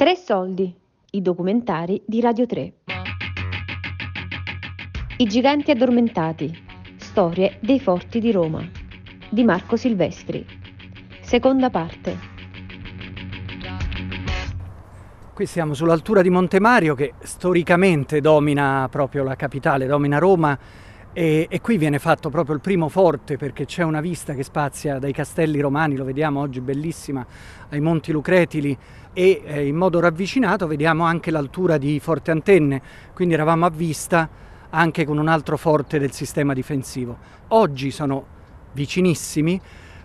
[0.00, 0.74] Tre soldi,
[1.10, 2.72] i documentari di Radio 3.
[5.18, 6.58] I giganti addormentati,
[6.96, 8.66] storie dei forti di Roma,
[9.28, 10.46] di Marco Silvestri.
[11.20, 12.16] Seconda parte.
[15.34, 20.58] Qui siamo sull'altura di Monte Mario che storicamente domina proprio la capitale, domina Roma
[21.12, 24.98] e, e, qui viene fatto proprio il primo forte perché c'è una vista che spazia
[24.98, 27.26] dai castelli romani, lo vediamo oggi bellissima,
[27.70, 28.76] ai Monti Lucretili
[29.12, 32.80] e eh, in modo ravvicinato vediamo anche l'altura di Forte Antenne,
[33.12, 34.28] quindi eravamo a vista
[34.70, 37.16] anche con un altro forte del sistema difensivo.
[37.48, 38.24] Oggi sono
[38.72, 39.60] vicinissimi,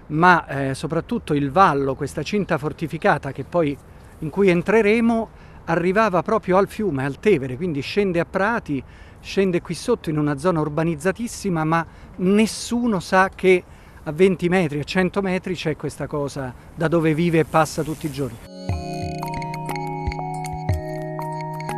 [0.07, 3.77] ma eh, soprattutto il vallo, questa cinta fortificata poi
[4.19, 5.29] in cui entreremo,
[5.65, 8.83] arrivava proprio al fiume, al Tevere, quindi scende a Prati,
[9.25, 11.85] scende qui sotto in una zona urbanizzatissima, ma
[12.17, 13.63] nessuno sa che
[14.03, 18.05] a 20 metri, a 100 metri c'è questa cosa da dove vive e passa tutti
[18.05, 18.37] i giorni.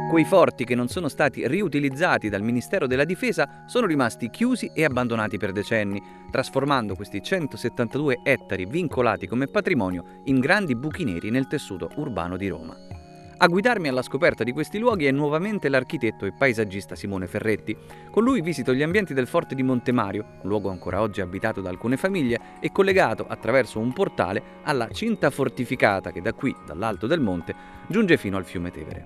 [0.10, 4.84] Quei forti che non sono stati riutilizzati dal Ministero della Difesa sono rimasti chiusi e
[4.84, 11.48] abbandonati per decenni, trasformando questi 172 ettari vincolati come patrimonio in grandi buchi neri nel
[11.48, 12.97] tessuto urbano di Roma.
[13.40, 17.78] A guidarmi alla scoperta di questi luoghi è nuovamente l'architetto e paesaggista Simone Ferretti.
[18.10, 21.70] Con lui visito gli ambienti del forte di Montemario, un luogo ancora oggi abitato da
[21.70, 27.20] alcune famiglie e collegato attraverso un portale alla cinta fortificata che da qui, dall'alto del
[27.20, 27.54] monte,
[27.88, 29.06] giunge fino al fiume Tevere.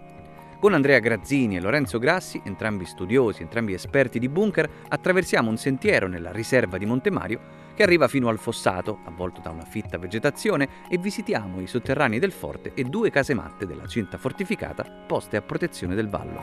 [0.62, 6.08] Con Andrea Grazzini e Lorenzo Grassi, entrambi studiosi, entrambi esperti di bunker, attraversiamo un sentiero
[6.08, 7.40] nella riserva di Montemario
[7.82, 12.32] che arriva fino al fossato, avvolto da una fitta vegetazione, e visitiamo i sotterranei del
[12.32, 16.40] forte e due casematte della cinta fortificata poste a protezione del vallo.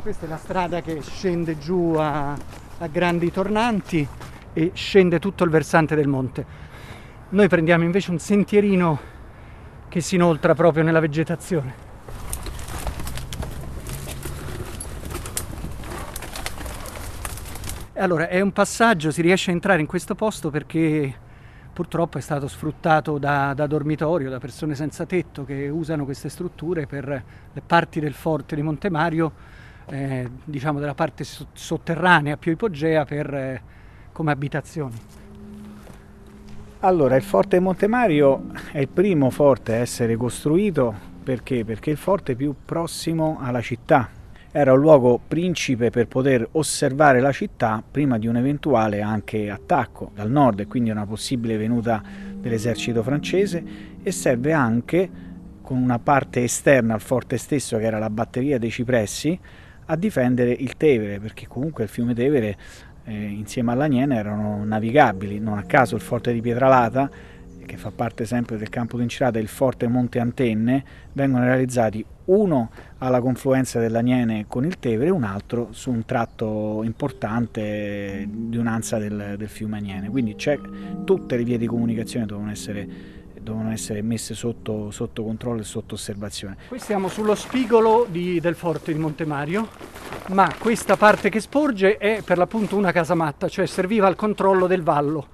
[0.00, 4.06] Questa è la strada che scende giù a, a grandi tornanti
[4.52, 6.46] e scende tutto il versante del monte.
[7.30, 9.00] Noi prendiamo invece un sentierino
[9.88, 11.87] che si inoltra proprio nella vegetazione.
[17.98, 21.12] Allora, è un passaggio, si riesce a entrare in questo posto perché
[21.72, 26.86] purtroppo è stato sfruttato da, da, dormitorio, da persone senza tetto che usano queste strutture
[26.86, 27.06] per
[27.52, 29.32] le parti del forte di Montemario,
[29.86, 33.62] eh, diciamo della parte sotterranea più ipogea per eh,
[34.12, 34.96] come abitazioni?
[36.80, 40.94] Allora, il forte Montemario è il primo forte a essere costruito
[41.24, 41.64] perché?
[41.64, 44.17] Perché è il forte più prossimo alla città.
[44.50, 50.10] Era un luogo principe per poter osservare la città prima di un eventuale anche attacco
[50.14, 52.02] dal nord e quindi una possibile venuta
[52.34, 53.62] dell'esercito francese
[54.02, 55.10] e serve anche
[55.60, 59.38] con una parte esterna al forte stesso che era la batteria dei cipressi
[59.84, 62.56] a difendere il Tevere perché comunque il fiume Tevere
[63.04, 67.10] eh, insieme all'Aniene erano navigabili, non a caso il forte di Pietralata,
[67.66, 72.70] che fa parte sempre del campo d'Incirata, e il forte Monte Antenne, vengono realizzati uno
[72.98, 78.98] alla confluenza dell'Aniene con il Tevere e un altro su un tratto importante di un'ansa
[78.98, 80.08] del, del fiume Aniene.
[80.08, 80.36] Quindi
[81.04, 83.16] tutte le vie di comunicazione devono essere
[83.48, 86.56] devono essere messe sotto, sotto, controllo e sotto osservazione.
[86.68, 89.68] Qui siamo sullo spigolo di, del forte di Montemario,
[90.28, 94.82] ma questa parte che sporge è per l'appunto una casamatta, cioè serviva al controllo del
[94.82, 95.28] vallo.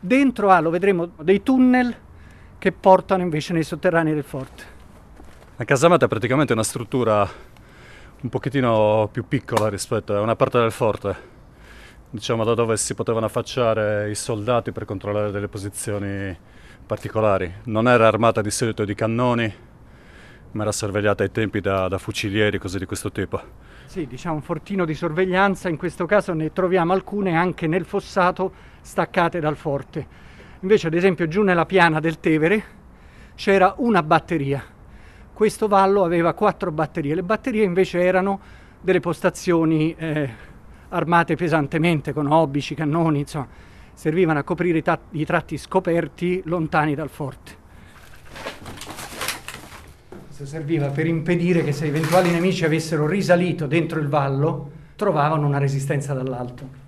[0.00, 1.94] Dentro ha, lo vedremo, dei tunnel
[2.58, 4.73] che portano invece nei sotterranei del forte.
[5.56, 7.24] La casamatta è praticamente una struttura
[8.22, 11.16] un pochettino più piccola rispetto a una parte del forte,
[12.10, 16.36] diciamo da dove si potevano affacciare i soldati per controllare delle posizioni
[16.84, 17.54] particolari.
[17.66, 19.54] Non era armata di solito di cannoni,
[20.50, 23.40] ma era sorvegliata ai tempi da, da fucilieri, cose di questo tipo.
[23.86, 28.52] Sì, diciamo un fortino di sorveglianza, in questo caso ne troviamo alcune anche nel fossato
[28.80, 30.04] staccate dal forte.
[30.62, 32.64] Invece, ad esempio, giù nella piana del Tevere
[33.36, 34.72] c'era una batteria.
[35.34, 37.12] Questo vallo aveva quattro batterie.
[37.12, 38.38] Le batterie invece erano
[38.80, 40.30] delle postazioni eh,
[40.90, 43.48] armate pesantemente con obici, cannoni, insomma
[43.94, 47.52] servivano a coprire i, ta- i tratti scoperti lontani dal forte.
[50.26, 55.58] Questo serviva per impedire che se eventuali nemici avessero risalito dentro il vallo, trovavano una
[55.58, 56.83] resistenza dall'alto.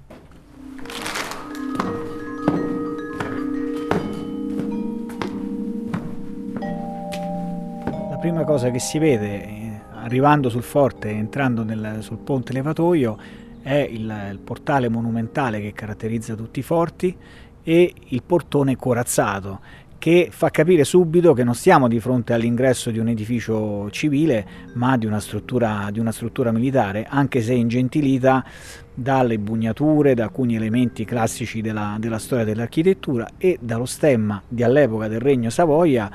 [8.26, 13.16] Prima cosa che si vede eh, arrivando sul forte, entrando nel, sul ponte levatoio,
[13.62, 17.16] è il, il portale monumentale che caratterizza tutti i forti
[17.62, 19.60] e il portone corazzato
[19.96, 24.96] che fa capire subito che non stiamo di fronte all'ingresso di un edificio civile, ma
[24.96, 28.44] di una struttura, di una struttura militare, anche se ingentilita
[28.92, 35.06] dalle bugnature, da alcuni elementi classici della, della storia dell'architettura e dallo stemma di all'epoca
[35.06, 36.10] del Regno Savoia,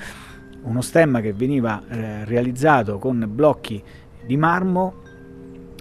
[0.63, 3.81] uno stemma che veniva eh, realizzato con blocchi
[4.25, 4.95] di marmo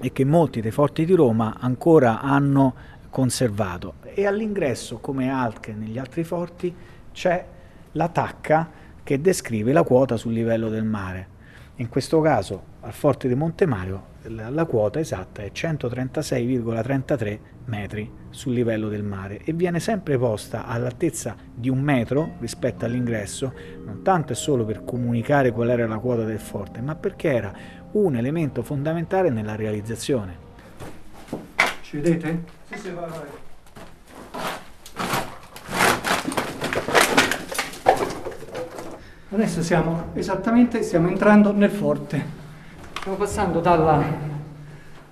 [0.00, 2.74] e che molti dei forti di Roma ancora hanno
[3.10, 3.94] conservato.
[4.14, 6.74] E all'ingresso, come anche negli altri forti,
[7.12, 7.44] c'è
[7.92, 8.70] la tacca
[9.02, 11.38] che descrive la quota sul livello del mare.
[11.80, 18.52] In questo caso al forte di Monte Mario la quota esatta è 136,33 metri sul
[18.52, 24.32] livello del mare e viene sempre posta all'altezza di un metro rispetto all'ingresso, non tanto
[24.32, 27.50] e solo per comunicare qual era la quota del forte, ma perché era
[27.92, 30.36] un elemento fondamentale nella realizzazione.
[31.80, 32.44] Ci vedete?
[32.68, 33.49] Sì, sì, vai, vai.
[39.32, 42.20] Adesso siamo esattamente, stiamo entrando nel forte.
[42.98, 44.02] Stiamo passando dalla,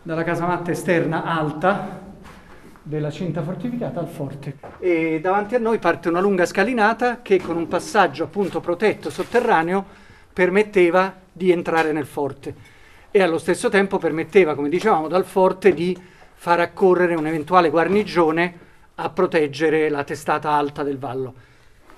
[0.03, 2.01] dalla casamatta esterna alta
[2.83, 4.59] della cinta fortificata al forte.
[4.81, 9.85] E davanti a noi parte una lunga scalinata che con un passaggio appunto protetto sotterraneo
[10.33, 12.55] permetteva di entrare nel forte
[13.13, 15.97] e allo stesso tempo permetteva, come dicevamo, dal forte di
[16.35, 18.67] far accorrere un'eventuale guarnigione
[18.97, 21.35] a proteggere la testata alta del vallo.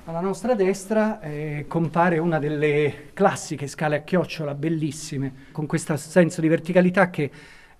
[0.04, 6.40] Alla nostra destra eh, compare una delle classiche scale a chiocciola bellissime, con questo senso
[6.40, 7.30] di verticalità che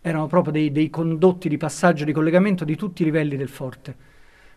[0.03, 4.09] erano proprio dei, dei condotti di passaggio, di collegamento di tutti i livelli del forte.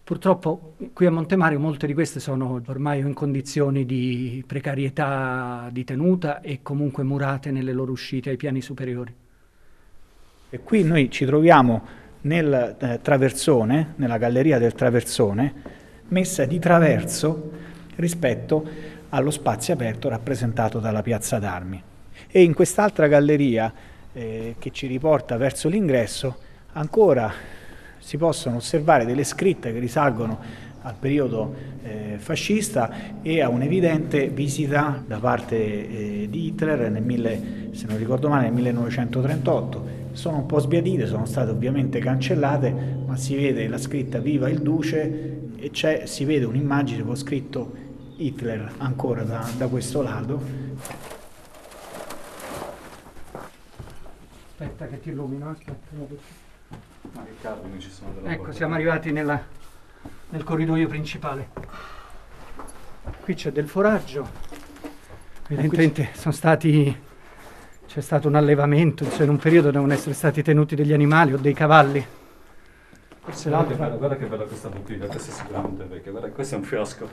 [0.03, 6.41] Purtroppo qui a Montemario molte di queste sono ormai in condizioni di precarietà di tenuta
[6.41, 9.15] e comunque murate nelle loro uscite ai piani superiori.
[10.49, 11.81] E qui noi ci troviamo
[12.21, 15.81] nel eh, traversone, nella galleria del traversone,
[16.13, 17.51] messa di traverso
[17.95, 18.65] rispetto
[19.09, 21.81] allo spazio aperto rappresentato dalla piazza d'armi.
[22.29, 23.73] E in quest'altra galleria
[24.13, 26.37] eh, che ci riporta verso l'ingresso
[26.73, 27.31] ancora
[27.97, 30.39] si possono osservare delle scritte che risalgono
[30.81, 37.69] al periodo eh, fascista e a un'evidente visita da parte eh, di Hitler nel mille,
[38.27, 40.01] male, nel 1938.
[40.11, 42.71] Sono un po' sbiadite, sono state ovviamente cancellate,
[43.05, 47.73] ma si vede la scritta Viva il Duce e si vede un'immagine con scritto
[48.17, 50.41] Hitler ancora da, da questo lato.
[54.49, 55.95] Aspetta che ti illumino, aspetta.
[57.13, 59.41] Ma che cavolo, ci sono delle Ecco, siamo arrivati nella,
[60.29, 61.47] nel corridoio principale.
[63.21, 64.27] Qui c'è del foraggio.
[65.47, 67.11] Evidentemente sono stati
[67.87, 71.37] c'è stato un allevamento, cioè in un periodo devono essere stati tenuti degli animali o
[71.37, 72.05] dei cavalli.
[73.23, 76.55] Forse guarda, che bella, guarda che bella questa bottiglia, questa è sicuramente vecchia, guarda, questo
[76.55, 77.09] è un fiasco.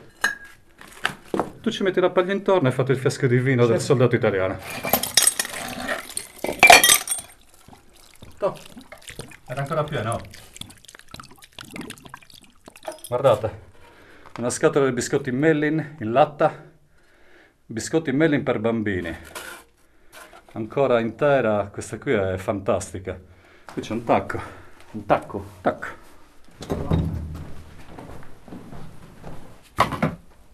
[1.61, 3.73] Tu ci metti la paglia intorno e hai fatto il fiasco di vino certo.
[3.73, 4.59] del soldato italiano.
[8.39, 8.59] Top.
[9.47, 10.21] Era ancora pieno.
[13.07, 13.61] Guardate,
[14.39, 16.71] una scatola di biscotti Mellin in latta,
[17.67, 19.17] biscotti Mellin per bambini.
[20.53, 23.17] Ancora intera, questa qui è fantastica.
[23.73, 24.41] Qui c'è un tacco,
[24.91, 26.00] un tacco, tacco.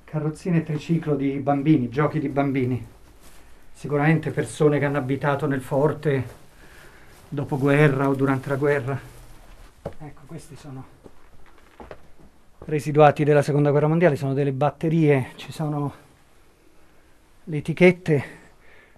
[0.05, 2.85] Carrozzine triciclo di bambini, giochi di bambini.
[3.73, 6.25] Sicuramente persone che hanno abitato nel forte
[7.29, 8.99] dopo guerra o durante la guerra.
[9.99, 10.85] Ecco, questi sono
[12.61, 15.93] residuati della seconda guerra mondiale, sono delle batterie, ci sono
[17.45, 18.25] le etichette,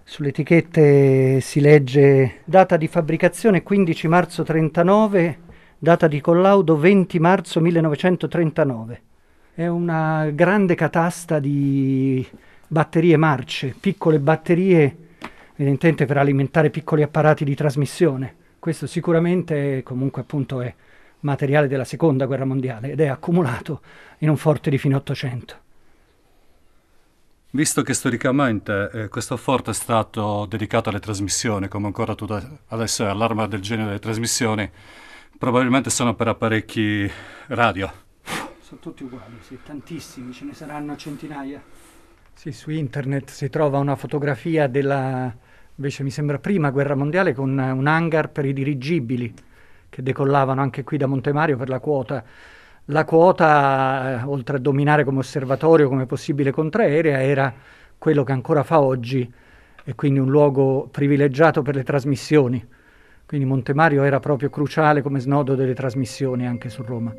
[0.03, 5.37] sulle etichette si legge data di fabbricazione 15 marzo 39
[5.79, 9.01] data di collaudo 20 marzo 1939.
[9.53, 12.25] È una grande catasta di
[12.67, 15.07] batterie marce, piccole batterie
[15.55, 18.35] evidentemente per alimentare piccoli apparati di trasmissione.
[18.59, 20.73] Questo sicuramente comunque appunto è
[21.21, 23.81] materiale della seconda guerra mondiale ed è accumulato
[24.19, 25.55] in un forte di fine 800.
[27.51, 32.27] Visto che storicamente eh, questo forte è stato dedicato alle trasmissioni, come ancora tu
[32.67, 34.69] adesso è all'arma del genere delle trasmissioni,
[35.39, 37.09] Probabilmente sono per apparecchi
[37.47, 37.89] radio.
[38.59, 41.63] Sono tutti uguali, sì, tantissimi, ce ne saranno centinaia.
[42.33, 45.33] Sì, su internet si trova una fotografia della,
[45.75, 49.33] invece mi sembra prima guerra mondiale, con un hangar per i dirigibili
[49.87, 52.21] che decollavano anche qui da Montemario per la quota.
[52.87, 57.53] La quota, eh, oltre a dominare come osservatorio, come possibile contraerea, era
[57.97, 59.31] quello che ancora fa oggi
[59.85, 62.77] e quindi un luogo privilegiato per le trasmissioni
[63.29, 67.13] quindi Montemario era proprio cruciale come snodo delle trasmissioni anche su Roma.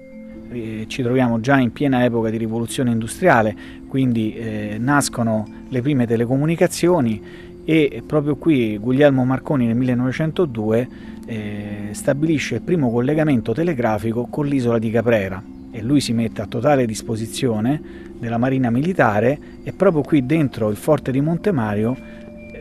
[0.89, 3.55] ci troviamo già in piena epoca di rivoluzione industriale,
[3.87, 7.23] quindi eh, nascono le prime telecomunicazioni
[7.65, 10.89] e proprio qui Guglielmo Marconi nel 1902
[11.27, 15.41] eh, stabilisce il primo collegamento telegrafico con l'isola di Caprera
[15.71, 17.81] e lui si mette a totale disposizione
[18.19, 21.97] della Marina Militare e proprio qui dentro il forte di Montemario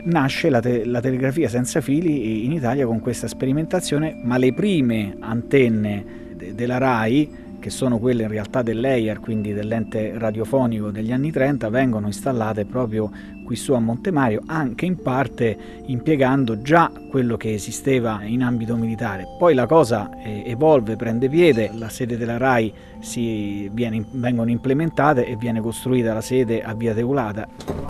[0.04, 5.16] nasce la, te- la, telegrafia senza fili in Italia con questa sperimentazione, ma le prime
[5.20, 6.04] antenne
[6.34, 11.68] de- della RAI che sono quelle in realtà dell'EIR, quindi dell'ente radiofonico degli anni 30,
[11.68, 13.10] vengono installate proprio
[13.44, 19.26] qui su a Montemario, anche in parte impiegando già quello che esisteva in ambito militare.
[19.38, 25.26] Poi la cosa eh, evolve, prende piede, la sede della RAI si viene, vengono implementate
[25.26, 27.89] e viene costruita la sede a Via Teulata.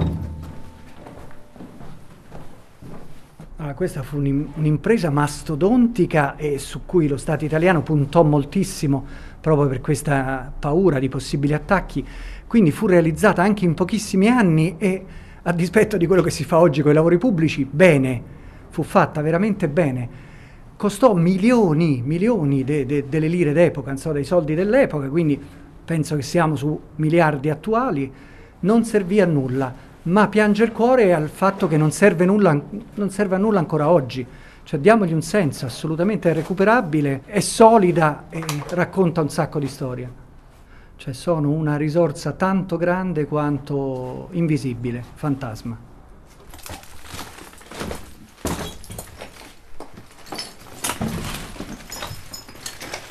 [3.74, 9.04] Questa fu un'impresa mastodontica e su cui lo Stato italiano puntò moltissimo
[9.40, 12.04] proprio per questa paura di possibili attacchi,
[12.46, 15.04] quindi fu realizzata anche in pochissimi anni e
[15.42, 18.22] a dispetto di quello che si fa oggi con i lavori pubblici, bene,
[18.68, 20.08] fu fatta veramente bene.
[20.76, 25.40] Costò milioni, milioni de, de, delle lire d'epoca, so, dei soldi dell'epoca, quindi
[25.84, 28.10] penso che siamo su miliardi attuali,
[28.60, 32.58] non servì a nulla, ma piange il cuore al fatto che non serve, nulla,
[32.94, 34.26] non serve a nulla ancora oggi.
[34.62, 40.10] Cioè diamogli un senso, assolutamente recuperabile, è solida e racconta un sacco di storia.
[40.96, 45.88] Cioè sono una risorsa tanto grande quanto invisibile, fantasma.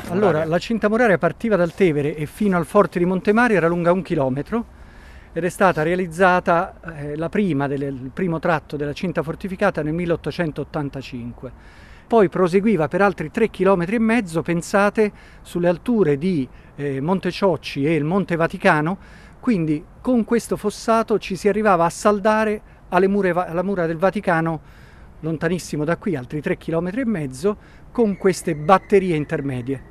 [0.10, 3.92] Allora, la cinta muraria partiva dal Tevere e fino al forte di Montemario era lunga
[3.92, 4.78] un chilometro
[5.40, 11.52] ed è stata realizzata eh, la prima del, primo tratto della cinta fortificata nel 1885.
[12.08, 17.86] Poi proseguiva per altri tre chilometri e mezzo, pensate, sulle alture di eh, Monte Ciocci
[17.86, 18.98] e il Monte Vaticano,
[19.40, 22.62] quindi con questo fossato ci si arrivava a saldare
[23.08, 24.60] mura, alla mura del Vaticano
[25.22, 27.58] lontanissimo da qui, altri tre chilometri e mezzo,
[27.94, 29.84] con queste batterie intermedie.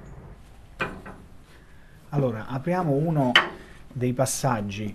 [2.11, 3.33] Allora, apriamo uno
[3.99, 4.95] dei passaggi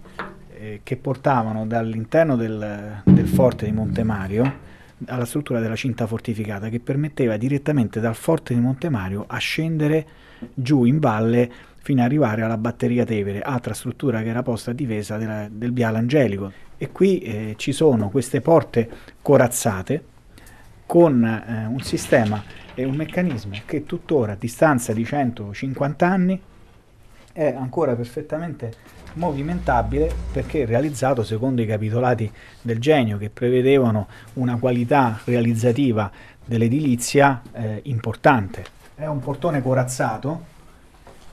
[0.64, 4.72] eh, che portavano dall'interno del, del forte di Montemario
[5.08, 10.06] alla struttura della cinta fortificata che permetteva direttamente dal forte di Montemario a scendere
[10.54, 11.52] giù in valle
[11.82, 15.74] fino ad arrivare alla batteria Tevere, altra struttura che era posta a difesa della, del
[15.74, 16.50] Viale Angelico.
[16.78, 18.90] E qui eh, ci sono queste porte
[19.22, 20.06] corazzate
[20.86, 22.42] con eh, un sistema
[22.74, 26.42] e un meccanismo che tuttora a distanza di 150 anni
[27.34, 28.72] è ancora perfettamente
[29.14, 36.10] movimentabile perché realizzato secondo i capitolati del genio che prevedevano una qualità realizzativa
[36.46, 38.64] dell'edilizia eh, importante.
[38.96, 40.52] È un portone corazzato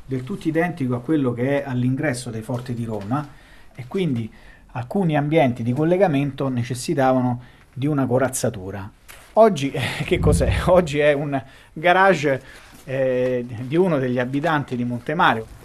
[0.07, 3.29] del tutto identico a quello che è all'ingresso dei forti di Roma
[3.75, 4.31] e quindi
[4.73, 7.43] alcuni ambienti di collegamento necessitavano
[7.73, 8.91] di una corazzatura.
[9.35, 9.71] Oggi
[10.05, 10.51] che cos'è?
[10.67, 11.41] Oggi è un
[11.73, 12.43] garage
[12.85, 15.59] eh, di uno degli abitanti di Montemario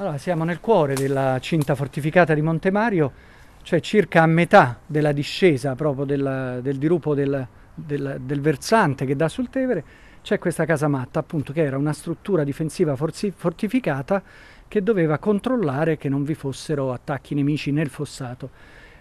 [0.00, 3.12] Allora, siamo nel cuore della cinta fortificata di Montemario,
[3.60, 9.14] cioè circa a metà della discesa proprio del, del dirupo del, del, del, versante che
[9.14, 9.84] dà sul Tevere,
[10.22, 14.22] c'è questa casamatta appunto che era una struttura difensiva forzi, fortificata
[14.66, 18.48] che doveva controllare che non vi fossero attacchi nemici nel fossato.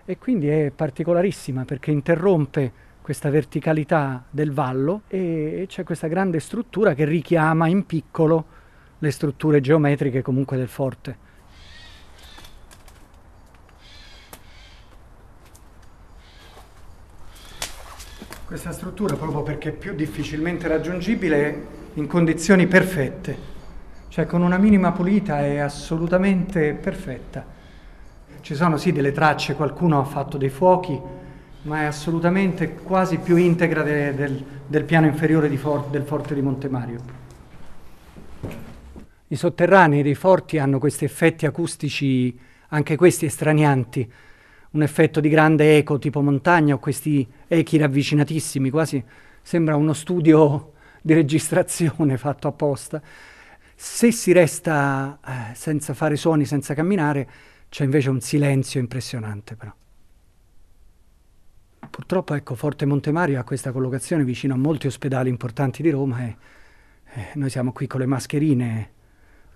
[0.03, 6.93] E quindi è particolarissima perché interrompe questa verticalità del vallo e c'è questa grande struttura
[6.93, 8.57] che richiama in piccolo
[8.99, 11.27] le strutture geometriche comunque del forte.
[18.45, 23.37] Questa struttura, proprio perché è più difficilmente raggiungibile, in condizioni perfette,
[24.07, 27.45] cioè con una minima pulita è assolutamente perfetta.
[28.41, 30.99] Ci sono sì delle tracce, qualcuno ha fatto dei fuochi,
[31.63, 36.41] ma è assolutamente quasi più integra de, del, del, piano inferiore for, del forte di
[36.41, 37.27] Montemario.
[39.31, 42.35] I sotterranei dei forti hanno questi effetti acustici,
[42.69, 44.11] anche questi estranianti,
[44.71, 49.03] un effetto di grande eco tipo montagna o questi echi ravvicinatissimi, quasi
[49.43, 53.01] sembra uno studio di registrazione fatto apposta.
[53.75, 57.29] Se si resta eh, senza fare suoni, senza camminare,
[57.69, 59.73] c'è invece un silenzio impressionante però.
[61.87, 66.35] Purtroppo ecco, Forte Montemario ha questa collocazione vicino a molti ospedali importanti di Roma e
[67.13, 68.91] eh, noi siamo qui con le mascherine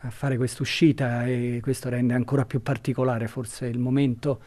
[0.06, 4.42] a fare quest'uscita e questo rende ancora più particolare forse il momento,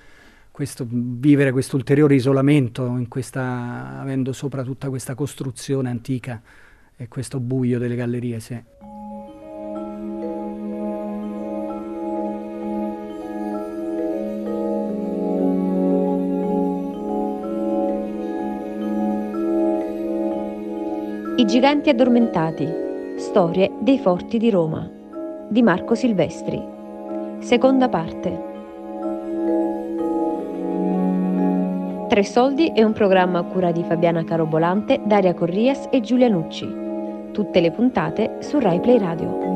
[0.50, 6.40] questo, vivere questo ulteriore isolamento questa, avendo sopra tutta questa costruzione antica
[6.94, 8.62] e questo buio delle gallerie, sì.
[21.38, 22.66] I giganti addormentati.
[23.18, 24.95] Storie dei forti di Roma.
[25.48, 26.60] Di Marco Silvestri.
[27.38, 28.54] Seconda parte.
[32.08, 36.66] Tre soldi è un programma a cura di Fabiana Carobolante, Daria Corrias e Giulia Nucci.
[37.30, 39.55] Tutte le puntate su Rai Play Radio.